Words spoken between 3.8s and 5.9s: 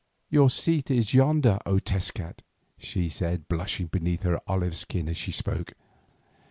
beneath her olive skin as she spoke.